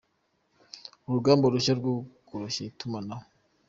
[1.07, 1.91] Urugamba rushya rwo
[2.27, 3.25] koroshya itumanaho